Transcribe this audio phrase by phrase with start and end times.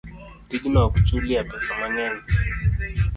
[0.49, 2.17] tijno ok chulye pesa mang'eny.